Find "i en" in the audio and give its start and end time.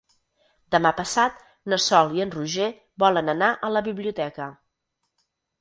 2.19-2.33